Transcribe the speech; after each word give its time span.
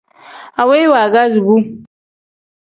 Aweyi 0.61 0.91
waagazi 0.93 1.39
bu. 1.45 1.55